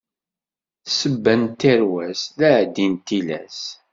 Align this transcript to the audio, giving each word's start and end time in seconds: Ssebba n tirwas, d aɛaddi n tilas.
Ssebba 0.87 1.33
n 1.41 1.43
tirwas, 1.59 2.21
d 2.37 2.39
aɛaddi 2.47 2.85
n 2.91 2.95
tilas. 3.07 3.59